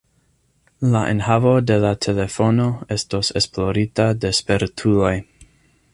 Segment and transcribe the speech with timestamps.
[0.95, 2.67] La enhavo de la telefono
[2.97, 5.17] estos esplorita de spertuloj.